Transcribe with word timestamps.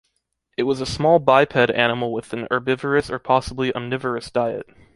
It 0.57 0.63
was 0.63 0.81
a 0.81 0.87
small 0.87 1.19
biped 1.19 1.55
animal 1.55 2.11
with 2.11 2.33
a 2.33 2.47
herbivorous 2.49 3.11
or 3.11 3.19
possibly 3.19 3.71
omnivorous 3.75 4.31
diet. 4.31 4.65